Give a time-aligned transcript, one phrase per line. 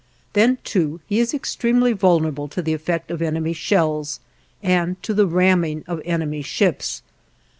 [0.33, 4.19] Then, too, he is extremely vulnerable to the effect of enemy shells
[4.63, 7.03] and to the ramming of enemy ships.